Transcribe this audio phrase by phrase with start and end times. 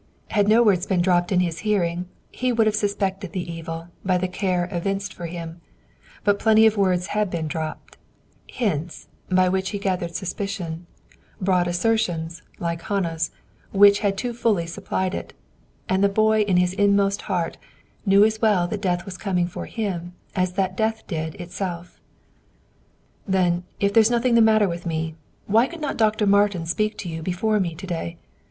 [0.31, 4.17] Had no words been dropped in his hearing, he would have suspected the evil, by
[4.17, 5.61] the care evinced for him,
[6.23, 7.97] but plenty of words had been dropped;
[8.47, 10.87] hints, by which he had gathered suspicion;
[11.39, 13.29] broad assertions, like Hannah's,
[13.73, 15.33] which had too fully supplied it;
[15.87, 17.59] and the boy in his inmost heart,
[18.03, 22.01] knew as well that death was coming for him as that death itself
[23.27, 23.31] did.
[23.31, 25.13] "Then, if there's nothing the matter with me,
[25.45, 26.25] why could not Dr.
[26.25, 28.17] Martin speak to you before me to day?